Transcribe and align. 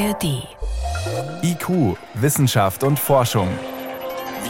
ARD. 0.00 0.48
IQ, 1.42 1.96
Wissenschaft 2.14 2.84
und 2.84 2.98
Forschung. 2.98 3.48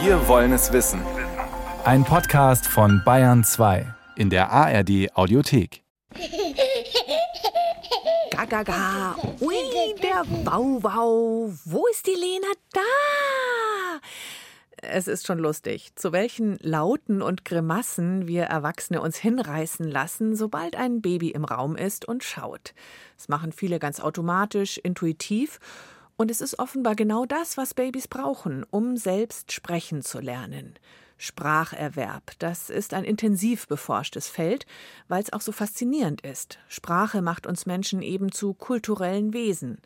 Wir 0.01 0.25
wollen 0.29 0.53
es 0.53 0.71
wissen. 0.71 1.01
Ein 1.83 2.05
Podcast 2.05 2.65
von 2.65 3.01
Bayern 3.03 3.43
2 3.43 3.85
in 4.15 4.29
der 4.29 4.49
ARD 4.49 5.09
Audiothek. 5.13 5.83
Gaga, 8.29 8.63
ga. 8.63 9.15
Ui, 9.41 9.55
der 10.01 10.23
Wauwau. 10.45 11.51
Wo 11.65 11.87
ist 11.87 12.07
die 12.07 12.11
Lena? 12.11 12.47
Da! 12.71 13.40
Es 14.81 15.07
ist 15.07 15.27
schon 15.27 15.37
lustig, 15.37 15.91
zu 15.95 16.11
welchen 16.11 16.57
Lauten 16.57 17.21
und 17.21 17.45
Grimassen 17.45 18.27
wir 18.27 18.45
Erwachsene 18.45 18.99
uns 18.99 19.17
hinreißen 19.17 19.87
lassen, 19.87 20.35
sobald 20.35 20.75
ein 20.75 21.01
Baby 21.01 21.29
im 21.29 21.45
Raum 21.45 21.75
ist 21.75 22.05
und 22.05 22.23
schaut. 22.23 22.73
Das 23.15 23.29
machen 23.29 23.51
viele 23.51 23.77
ganz 23.77 23.99
automatisch, 23.99 24.79
intuitiv. 24.79 25.59
Und 26.17 26.31
es 26.31 26.41
ist 26.41 26.57
offenbar 26.57 26.95
genau 26.95 27.25
das, 27.25 27.57
was 27.57 27.75
Babys 27.75 28.07
brauchen, 28.07 28.65
um 28.71 28.97
selbst 28.97 29.51
sprechen 29.51 30.01
zu 30.01 30.19
lernen. 30.19 30.73
Spracherwerb, 31.17 32.31
das 32.39 32.71
ist 32.71 32.95
ein 32.95 33.03
intensiv 33.03 33.67
beforschtes 33.67 34.27
Feld, 34.27 34.65
weil 35.07 35.21
es 35.21 35.31
auch 35.31 35.41
so 35.41 35.51
faszinierend 35.51 36.21
ist. 36.21 36.57
Sprache 36.67 37.21
macht 37.21 37.45
uns 37.45 37.67
Menschen 37.67 38.01
eben 38.01 38.31
zu 38.31 38.55
kulturellen 38.55 39.31
Wesen. 39.31 39.79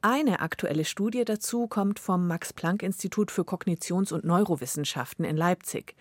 Eine 0.00 0.38
aktuelle 0.40 0.84
Studie 0.84 1.24
dazu 1.24 1.66
kommt 1.66 1.98
vom 1.98 2.28
Max-Planck-Institut 2.28 3.32
für 3.32 3.42
Kognitions- 3.42 4.12
und 4.12 4.24
Neurowissenschaften 4.24 5.24
in 5.24 5.36
Leipzig. 5.36 5.96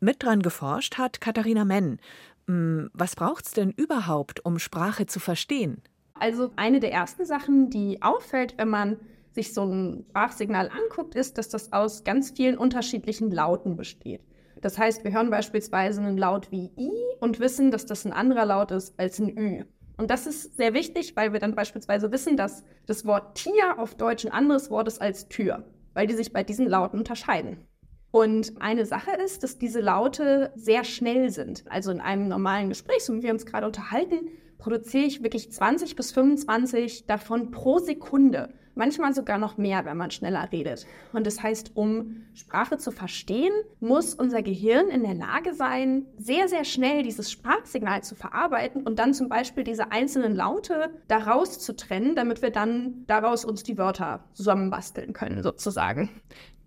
Mit 0.00 0.22
dran 0.22 0.42
geforscht 0.42 0.98
hat 0.98 1.22
Katharina 1.22 1.64
Menn. 1.64 1.98
Hm, 2.46 2.90
was 2.92 3.16
braucht's 3.16 3.52
denn 3.52 3.70
überhaupt, 3.70 4.44
um 4.44 4.58
Sprache 4.58 5.06
zu 5.06 5.18
verstehen? 5.18 5.80
Also 6.12 6.52
eine 6.56 6.78
der 6.78 6.92
ersten 6.92 7.24
Sachen, 7.24 7.70
die 7.70 8.02
auffällt, 8.02 8.58
wenn 8.58 8.68
man 8.68 8.98
sich 9.32 9.54
so 9.54 9.64
ein 9.64 10.04
Sprachsignal 10.10 10.68
anguckt, 10.68 11.14
ist, 11.14 11.38
dass 11.38 11.48
das 11.48 11.72
aus 11.72 12.04
ganz 12.04 12.32
vielen 12.32 12.58
unterschiedlichen 12.58 13.30
Lauten 13.30 13.76
besteht. 13.76 14.20
Das 14.60 14.76
heißt, 14.76 15.04
wir 15.04 15.12
hören 15.12 15.30
beispielsweise 15.30 16.02
einen 16.02 16.18
Laut 16.18 16.50
wie 16.50 16.70
I 16.76 16.90
und 17.20 17.40
wissen, 17.40 17.70
dass 17.70 17.86
das 17.86 18.04
ein 18.04 18.12
anderer 18.12 18.44
Laut 18.44 18.72
ist 18.72 18.98
als 19.00 19.18
ein 19.18 19.38
Ü. 19.38 19.64
Und 19.98 20.10
das 20.10 20.26
ist 20.26 20.56
sehr 20.56 20.74
wichtig, 20.74 21.16
weil 21.16 21.32
wir 21.32 21.40
dann 21.40 21.56
beispielsweise 21.56 22.12
wissen, 22.12 22.36
dass 22.36 22.64
das 22.86 23.04
Wort 23.04 23.36
Tier 23.36 23.78
auf 23.78 23.96
Deutsch 23.96 24.24
ein 24.24 24.32
anderes 24.32 24.70
Wort 24.70 24.86
ist 24.86 25.02
als 25.02 25.28
Tür, 25.28 25.64
weil 25.92 26.06
die 26.06 26.14
sich 26.14 26.32
bei 26.32 26.44
diesen 26.44 26.66
Lauten 26.66 26.98
unterscheiden. 26.98 27.66
Und 28.12 28.62
eine 28.62 28.86
Sache 28.86 29.10
ist, 29.10 29.42
dass 29.42 29.58
diese 29.58 29.80
Laute 29.80 30.52
sehr 30.54 30.84
schnell 30.84 31.30
sind. 31.30 31.64
Also 31.68 31.90
in 31.90 32.00
einem 32.00 32.28
normalen 32.28 32.68
Gespräch, 32.68 33.04
so 33.04 33.12
wie 33.14 33.22
wir 33.22 33.32
uns 33.32 33.44
gerade 33.44 33.66
unterhalten, 33.66 34.28
produziere 34.56 35.04
ich 35.04 35.22
wirklich 35.22 35.52
20 35.52 35.96
bis 35.96 36.12
25 36.12 37.06
davon 37.06 37.50
pro 37.50 37.78
Sekunde 37.78 38.54
manchmal 38.78 39.12
sogar 39.12 39.36
noch 39.38 39.58
mehr, 39.58 39.84
wenn 39.84 39.96
man 39.96 40.10
schneller 40.10 40.48
redet. 40.50 40.86
Und 41.12 41.26
das 41.26 41.42
heißt, 41.42 41.72
um 41.74 42.22
Sprache 42.32 42.78
zu 42.78 42.90
verstehen, 42.90 43.52
muss 43.80 44.14
unser 44.14 44.42
Gehirn 44.42 44.88
in 44.88 45.02
der 45.02 45.14
Lage 45.14 45.52
sein, 45.52 46.06
sehr, 46.16 46.48
sehr 46.48 46.64
schnell 46.64 47.02
dieses 47.02 47.30
Sprachsignal 47.30 48.02
zu 48.02 48.14
verarbeiten 48.14 48.84
und 48.84 48.98
dann 48.98 49.12
zum 49.12 49.28
Beispiel 49.28 49.64
diese 49.64 49.92
einzelnen 49.92 50.34
Laute 50.34 50.90
daraus 51.08 51.58
zu 51.58 51.76
trennen, 51.76 52.14
damit 52.14 52.40
wir 52.40 52.50
dann 52.50 53.04
daraus 53.06 53.44
uns 53.44 53.62
die 53.62 53.76
Wörter 53.76 54.24
zusammenbasteln 54.32 55.12
können, 55.12 55.42
sozusagen. 55.42 56.08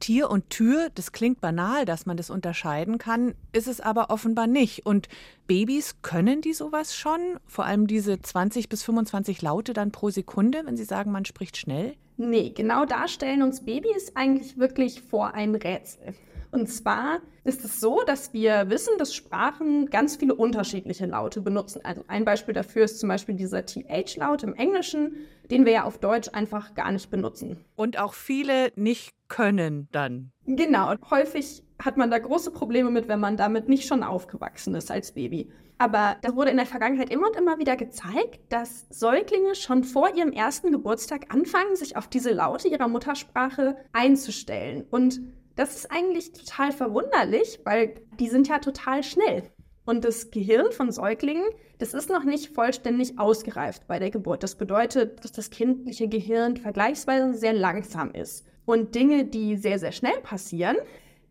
Tier 0.02 0.30
und 0.30 0.50
Tür, 0.50 0.90
das 0.96 1.14
klingt 1.14 1.40
banal, 1.40 1.86
dass 1.86 2.06
man 2.06 2.18
das 2.18 2.30
unterscheiden 2.30 2.98
kann, 2.98 3.36
ist 3.54 3.68
es 3.68 3.80
aber 3.80 4.10
offenbar 4.10 4.48
nicht. 4.48 4.86
Und 4.86 5.08
Babys 5.48 6.02
können 6.02 6.42
die 6.42 6.54
sowas 6.54 6.94
schon? 6.94 7.22
Vor 7.48 7.64
allem 7.66 7.88
diese 7.88 8.22
20 8.22 8.68
bis 8.68 8.84
25 8.84 9.42
Laute 9.42 9.72
dann 9.72 9.94
pro 9.94 10.10
Sekunde, 10.10 10.64
wenn 10.66 10.76
sie 10.76 10.84
sagen, 10.84 11.12
man 11.12 11.24
spricht 11.24 11.56
schnell? 11.56 11.96
Nee, 12.18 12.50
genau 12.50 12.86
da 12.86 13.08
stellen 13.08 13.42
uns 13.42 13.64
Babys 13.64 14.16
eigentlich 14.16 14.58
wirklich 14.58 15.02
vor 15.02 15.34
ein 15.34 15.56
Rätsel. 15.56 16.14
Und 16.52 16.68
zwar 16.68 17.20
ist 17.44 17.64
es 17.64 17.80
so, 17.80 18.02
dass 18.06 18.34
wir 18.34 18.70
wissen, 18.70 18.98
dass 18.98 19.16
Sprachen 19.16 19.90
ganz 19.90 20.18
viele 20.18 20.36
unterschiedliche 20.36 21.06
Laute 21.06 21.42
benutzen. 21.42 21.82
Also 21.84 22.04
ein 22.08 22.26
Beispiel 22.26 22.54
dafür 22.54 22.84
ist 22.84 23.00
zum 23.00 23.10
Beispiel 23.10 23.36
dieser 23.36 23.66
TH-Laut 23.66 24.44
im 24.44 24.54
Englischen, 24.54 25.16
den 25.50 25.66
wir 25.66 25.72
ja 25.72 25.84
auf 25.86 25.98
Deutsch 25.98 26.30
einfach 26.34 26.76
gar 26.76 26.92
nicht 26.92 27.10
benutzen. 27.10 27.64
Und 27.76 27.98
auch 27.98 28.14
viele 28.14 28.72
nicht 28.76 29.12
können 29.30 29.88
dann. 29.92 30.32
Genau. 30.46 30.94
Häufig 31.10 31.64
hat 31.82 31.98
man 31.98 32.12
da 32.12 32.20
große 32.20 32.52
Probleme 32.52 32.92
mit, 32.92 33.08
wenn 33.08 33.20
man 33.20 33.38
damit 33.38 33.70
nicht 33.70 33.88
schon 33.88 34.04
aufgewachsen 34.04 34.76
ist 34.76 34.92
als 34.92 35.14
Baby. 35.14 35.50
Aber 35.78 36.18
da 36.22 36.36
wurde 36.36 36.52
in 36.52 36.58
der 36.58 36.68
Vergangenheit 36.68 37.10
immer 37.10 37.28
und 37.28 37.36
immer 37.36 37.58
wieder 37.58 37.76
gezeigt, 37.76 38.40
dass 38.50 38.86
Säuglinge 38.90 39.56
schon 39.56 39.84
vor 39.84 40.16
ihrem 40.16 40.32
ersten 40.32 40.72
Geburtstag 40.72 41.34
anfangen, 41.34 41.76
sich 41.76 41.98
auf 41.98 42.08
diese 42.08 42.34
Laute 42.34 42.68
ihrer 42.68 42.88
Muttersprache 42.88 43.78
einzustellen. 43.92 44.86
Und 44.92 45.22
das 45.56 45.76
ist 45.76 45.92
eigentlich 45.92 46.34
total 46.34 46.72
verwunderlich, 46.72 47.60
weil 47.64 47.96
die 48.20 48.30
sind 48.30 48.48
ja 48.48 48.60
total 48.60 49.04
schnell. 49.04 49.44
Und 49.86 50.06
das 50.06 50.32
Gehirn 50.32 50.72
von 50.72 50.92
Säuglingen, 50.92 51.46
das 51.80 51.94
ist 51.94 52.10
noch 52.10 52.24
nicht 52.24 52.54
vollständig 52.54 53.18
ausgereift 53.18 53.88
bei 53.88 54.00
der 54.00 54.12
Geburt. 54.12 54.44
Das 54.44 54.56
bedeutet, 54.56 55.24
dass 55.24 55.32
das 55.32 55.50
kindliche 55.50 56.08
Gehirn 56.08 56.58
vergleichsweise 56.58 57.34
sehr 57.34 57.54
langsam 57.54 58.12
ist. 58.12 58.46
Und 58.66 58.94
Dinge, 58.94 59.26
die 59.26 59.58
sehr, 59.58 59.80
sehr 59.80 59.92
schnell 59.92 60.18
passieren, 60.22 60.78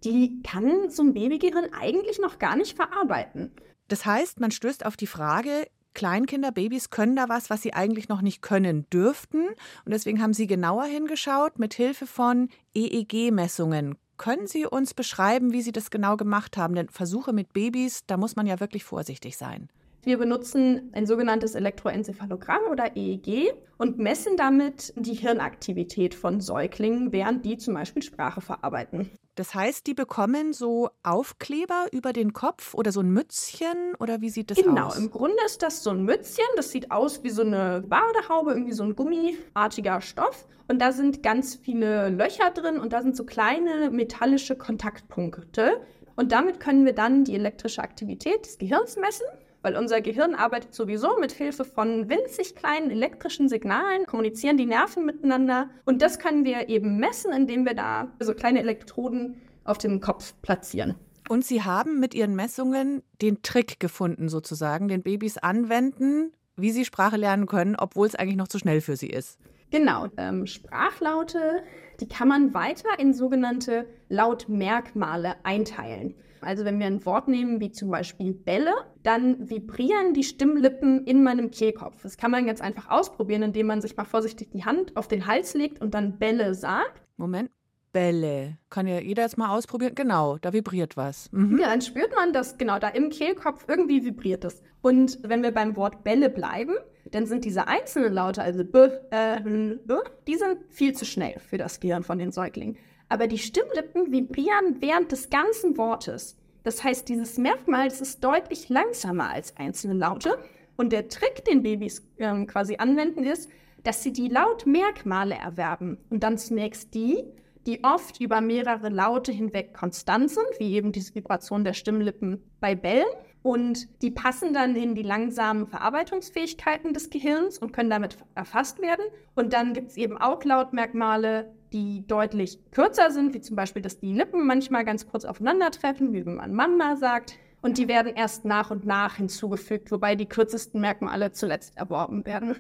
die 0.05 0.43
kann 0.43 0.91
so 0.91 1.03
ein 1.03 1.15
Babygehirn 1.15 1.69
eigentlich 1.79 2.19
noch 2.19 2.39
gar 2.39 2.57
nicht 2.57 2.77
verarbeiten. 2.77 3.53
Das 3.89 4.05
heißt, 4.05 4.41
man 4.41 4.51
stößt 4.51 4.85
auf 4.85 4.97
die 4.97 5.07
Frage, 5.07 5.67
Kleinkinder, 5.95 6.53
Babys 6.53 6.91
können 6.91 7.17
da 7.17 7.29
was, 7.29 7.51
was 7.51 7.63
sie 7.63 7.75
eigentlich 7.75 8.09
noch 8.09 8.23
nicht 8.23 8.43
können 8.43 8.89
dürften. 8.91 9.49
Und 9.85 9.93
deswegen 9.93 10.23
haben 10.23 10.35
sie 10.35 10.47
genauer 10.47 10.85
hingeschaut 10.85 11.59
mit 11.59 11.75
Hilfe 11.75 12.07
von 12.07 12.49
EEG-Messungen. 12.75 13.97
Können 14.21 14.47
Sie 14.47 14.67
uns 14.67 14.93
beschreiben, 14.93 15.55
wie 15.55 15.63
Sie 15.63 15.73
das 15.73 15.91
genau 15.91 16.19
gemacht 16.19 16.59
haben? 16.59 16.75
Denn 16.75 16.91
Versuche 16.91 17.33
mit 17.33 17.55
Babys, 17.55 18.05
da 18.07 18.19
muss 18.19 18.37
man 18.37 18.47
ja 18.47 18.61
wirklich 18.61 18.85
vorsichtig 18.85 19.39
sein. 19.39 19.71
Wir 20.03 20.17
benutzen 20.17 20.91
ein 20.93 21.05
sogenanntes 21.05 21.55
Elektroenzephalogramm 21.55 22.63
oder 22.71 22.97
EEG 22.97 23.53
und 23.77 23.99
messen 23.99 24.37
damit 24.39 24.95
die 24.97 25.13
Hirnaktivität 25.13 26.15
von 26.15 26.41
Säuglingen, 26.41 27.13
während 27.13 27.45
die 27.45 27.59
zum 27.59 27.75
Beispiel 27.75 28.03
Sprache 28.03 28.41
verarbeiten. 28.41 29.11
Das 29.35 29.55
heißt, 29.55 29.87
die 29.87 29.95
bekommen 29.95 30.55
so 30.55 30.89
Aufkleber 31.03 31.87
über 31.93 32.15
den 32.15 32.33
Kopf 32.33 32.73
oder 32.75 32.93
so 32.93 33.01
ein 33.01 33.11
Mützchen 33.11 33.95
oder 33.99 34.23
wie 34.23 34.31
sieht 34.31 34.51
das 34.51 34.59
genau, 34.59 34.87
aus? 34.87 34.95
Genau, 34.95 35.07
im 35.07 35.11
Grunde 35.11 35.37
ist 35.45 35.63
das 35.63 35.83
so 35.83 35.91
ein 35.91 36.03
Mützchen. 36.05 36.47
Das 36.57 36.71
sieht 36.71 36.91
aus 36.91 37.23
wie 37.23 37.31
so 37.31 37.43
eine 37.43 37.83
Badehaube, 37.87 38.53
irgendwie 38.53 38.73
so 38.73 38.85
ein 38.85 38.97
gummiartiger 38.97 40.01
Stoff. 40.01 40.47
Und 40.69 40.81
da 40.81 40.93
sind 40.93 41.23
ganz 41.23 41.57
viele 41.57 42.09
Löcher 42.09 42.51
drin 42.51 42.79
und 42.79 42.93
da 42.93 43.03
sind 43.03 43.17
so 43.17 43.25
kleine 43.25 43.91
metallische 43.91 44.57
Kontaktpunkte. 44.57 45.81
Und 46.17 46.33
damit 46.33 46.59
können 46.59 46.85
wir 46.87 46.95
dann 46.95 47.25
die 47.25 47.35
elektrische 47.35 47.83
Aktivität 47.83 48.47
des 48.47 48.59
Gehirns 48.59 48.97
messen 48.97 49.27
weil 49.63 49.77
unser 49.77 50.01
Gehirn 50.01 50.35
arbeitet 50.35 50.75
sowieso 50.75 51.19
mit 51.19 51.33
Hilfe 51.33 51.65
von 51.65 52.09
winzig 52.09 52.55
kleinen 52.55 52.91
elektrischen 52.91 53.49
Signalen, 53.49 54.07
kommunizieren 54.07 54.57
die 54.57 54.67
Nerven 54.67 55.05
miteinander 55.05 55.71
und 55.85 56.03
das 56.03 56.19
können 56.19 56.45
wir 56.45 56.69
eben 56.69 56.99
messen, 56.99 57.33
indem 57.33 57.65
wir 57.65 57.75
da 57.75 58.13
so 58.21 58.35
kleine 58.35 58.61
Elektroden 58.61 59.41
auf 59.65 59.79
dem 59.79 60.01
Kopf 60.01 60.35
platzieren. 60.43 60.95
Und 61.29 61.45
Sie 61.45 61.63
haben 61.63 62.01
mit 62.01 62.15
Ihren 62.15 62.35
Messungen 62.35 63.03
den 63.23 63.43
Trick 63.43 63.79
gefunden, 63.79 64.29
sozusagen, 64.29 64.89
den 64.89 65.03
Babys 65.03 65.39
anwenden, 65.39 66.33
wie 66.57 66.73
sie 66.73 66.85
Sprache 66.85 67.17
lernen 67.17 67.47
können, 67.47 67.77
obwohl 67.77 68.07
es 68.07 68.15
eigentlich 68.15 68.37
noch 68.37 68.49
zu 68.49 68.59
schnell 68.59 68.81
für 68.81 68.97
sie 68.97 69.11
ist. 69.11 69.39
Genau, 69.71 70.09
ähm, 70.17 70.47
Sprachlaute, 70.47 71.63
die 72.01 72.09
kann 72.09 72.29
man 72.29 72.55
weiter 72.55 72.99
in 72.99 73.13
sogenannte 73.13 73.87
Lautmerkmale 74.09 75.35
einteilen. 75.45 76.15
Also 76.41 76.65
wenn 76.65 76.79
wir 76.79 76.87
ein 76.87 77.05
Wort 77.05 77.29
nehmen 77.29 77.61
wie 77.61 77.71
zum 77.71 77.91
Beispiel 77.91 78.33
Bälle, 78.33 78.73
dann 79.03 79.51
vibrieren 79.51 80.15
die 80.15 80.25
Stimmlippen 80.25 81.05
in 81.05 81.23
meinem 81.23 81.51
Kehlkopf. 81.51 82.03
Das 82.03 82.17
kann 82.17 82.31
man 82.31 82.47
ganz 82.47 82.61
einfach 82.61 82.91
ausprobieren, 82.91 83.43
indem 83.43 83.67
man 83.67 83.83
sich 83.83 83.97
mal 83.97 84.05
vorsichtig 84.05 84.51
die 84.51 84.65
Hand 84.65 84.97
auf 84.97 85.09
den 85.09 85.27
Hals 85.27 85.55
legt 85.55 85.81
und 85.81 85.93
dann 85.93 86.19
Bälle 86.19 86.55
sagt. 86.55 87.03
Moment. 87.17 87.51
Bälle. 87.93 88.59
Kann 88.69 88.87
ja 88.87 89.01
jeder 89.01 89.23
jetzt 89.23 89.39
mal 89.39 89.57
ausprobieren. 89.57 89.95
Genau, 89.95 90.39
da 90.39 90.53
vibriert 90.53 90.97
was. 90.97 91.31
Mhm. 91.33 91.59
Ja, 91.59 91.69
dann 91.69 91.83
spürt 91.83 92.15
man 92.15 92.33
das, 92.33 92.59
genau, 92.59 92.79
da 92.79 92.89
im 92.89 93.11
Kehlkopf 93.11 93.65
irgendwie 93.69 94.05
vibriert 94.05 94.45
es. 94.45 94.63
Und 94.83 95.19
wenn 95.23 95.43
wir 95.43 95.53
beim 95.53 95.77
Wort 95.77 96.05
Bälle 96.05 96.31
bleiben, 96.31 96.75
dann 97.11 97.27
sind 97.27 97.45
diese 97.45 97.67
einzelnen 97.67 98.13
Laute, 98.13 98.43
also 98.43 98.65
b, 98.65 98.89
äh, 99.11 99.41
b, 99.41 99.95
die 100.27 100.37
sind 100.37 100.59
viel 100.69 100.95
zu 100.95 101.05
schnell 101.05 101.39
für 101.41 101.59
das 101.59 101.81
Gehirn 101.81 102.03
von 102.03 102.19
den 102.19 102.31
Säuglingen 102.31 102.77
aber 103.11 103.27
die 103.27 103.39
Stimmlippen 103.39 104.11
vibrieren 104.13 104.77
während 104.81 105.13
des 105.13 105.29
ganzen 105.29 105.77
Wortes. 105.77 106.39
Das 106.63 106.83
heißt, 106.83 107.09
dieses 107.09 107.37
Merkmal 107.37 107.89
das 107.89 108.01
ist 108.01 108.25
deutlich 108.25 108.71
langsamer 108.71 109.31
als 109.31 109.57
einzelne 109.57 109.95
Laute. 109.95 110.39
Und 110.77 110.93
der 110.93 111.09
Trick, 111.09 111.45
den 111.45 111.63
Babys 111.63 112.09
ähm, 112.19 112.47
quasi 112.47 112.77
anwenden, 112.77 113.25
ist, 113.25 113.51
dass 113.83 114.03
sie 114.03 114.13
die 114.13 114.29
Lautmerkmale 114.29 115.35
erwerben. 115.35 115.99
Und 116.09 116.23
dann 116.23 116.39
zunächst 116.39 116.95
die, 116.95 117.25
die 117.67 117.85
oft 117.85 118.21
über 118.21 118.41
mehrere 118.41 118.89
Laute 118.89 119.33
hinweg 119.33 119.75
konstant 119.75 120.31
sind, 120.31 120.47
wie 120.59 120.75
eben 120.75 120.93
diese 120.93 121.15
Vibration 121.15 121.65
der 121.65 121.75
Stimmlippen 121.75 122.43
bei 122.61 122.75
Bällen. 122.75 123.07
Und 123.43 123.89
die 124.03 124.11
passen 124.11 124.53
dann 124.53 124.77
in 124.77 124.95
die 124.95 125.03
langsamen 125.03 125.67
Verarbeitungsfähigkeiten 125.67 126.93
des 126.93 127.09
Gehirns 127.09 127.59
und 127.59 127.73
können 127.73 127.89
damit 127.89 128.19
erfasst 128.35 128.83
werden. 128.83 129.05
Und 129.35 129.53
dann 129.53 129.73
gibt 129.73 129.91
es 129.91 129.97
eben 129.97 130.19
auch 130.19 130.45
Lautmerkmale, 130.45 131.51
die 131.73 132.07
deutlich 132.07 132.59
kürzer 132.71 133.11
sind, 133.11 133.33
wie 133.33 133.41
zum 133.41 133.57
Beispiel, 133.57 133.81
dass 133.81 133.99
die 133.99 134.13
Lippen 134.13 134.47
manchmal 134.47 134.85
ganz 134.85 135.07
kurz 135.07 135.25
aufeinandertreffen, 135.25 136.13
wie 136.13 136.27
wenn 136.27 136.37
man 136.37 136.53
Mama 136.53 136.97
sagt. 136.97 137.39
Und 137.63 137.79
die 137.79 137.89
werden 137.89 138.15
erst 138.15 138.45
nach 138.45 138.71
und 138.71 138.87
nach 138.87 139.17
hinzugefügt, 139.17 139.91
wobei 139.91 140.17
die 140.17 140.27
kürzesten 140.27 140.81
Merkmale 140.81 141.33
zuletzt 141.33 141.77
erworben 141.77 142.25
werden. 142.25 142.57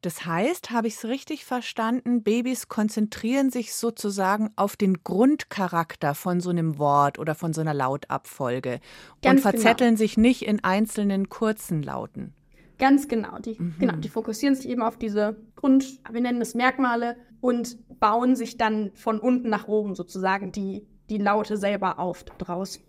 Das 0.00 0.24
heißt, 0.24 0.70
habe 0.70 0.86
ich 0.86 0.94
es 0.94 1.04
richtig 1.06 1.44
verstanden, 1.44 2.22
Babys 2.22 2.68
konzentrieren 2.68 3.50
sich 3.50 3.74
sozusagen 3.74 4.50
auf 4.54 4.76
den 4.76 5.02
Grundcharakter 5.02 6.14
von 6.14 6.40
so 6.40 6.50
einem 6.50 6.78
Wort 6.78 7.18
oder 7.18 7.34
von 7.34 7.52
so 7.52 7.60
einer 7.60 7.74
Lautabfolge 7.74 8.70
Ganz 8.70 8.80
und 8.80 9.22
genau. 9.22 9.40
verzetteln 9.40 9.90
genau. 9.90 9.98
sich 9.98 10.16
nicht 10.16 10.42
in 10.42 10.62
einzelnen 10.62 11.28
kurzen 11.28 11.82
Lauten. 11.82 12.32
Ganz 12.78 13.08
genau. 13.08 13.38
Die, 13.38 13.56
mhm. 13.58 13.74
genau. 13.80 13.96
die 13.96 14.08
fokussieren 14.08 14.54
sich 14.54 14.68
eben 14.68 14.82
auf 14.82 14.96
diese 14.96 15.36
Grund, 15.56 16.00
wir 16.10 16.20
nennen 16.20 16.40
es 16.40 16.54
Merkmale 16.54 17.16
und 17.40 17.76
bauen 17.98 18.36
sich 18.36 18.56
dann 18.56 18.92
von 18.94 19.18
unten 19.18 19.48
nach 19.48 19.66
oben 19.66 19.96
sozusagen 19.96 20.52
die, 20.52 20.86
die 21.10 21.18
Laute 21.18 21.56
selber 21.56 21.98
auf 21.98 22.24
draus. 22.24 22.80